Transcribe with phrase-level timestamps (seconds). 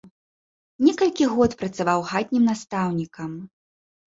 [0.85, 3.31] Некалькі год працаваў хатнім настаўнікам.